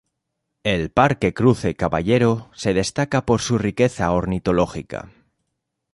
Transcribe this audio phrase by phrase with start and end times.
[0.63, 5.11] El parque Cruce Caballero se destaca por su riqueza ornitológica.